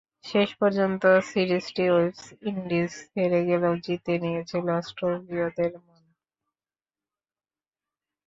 [0.25, 6.03] শেষ পর্যন্ত সিরিজটি ওয়েস্ট ইন্ডিজ হেরে গেলেও জিতে নিয়েছিল অস্ট্রেলীয়দের মন।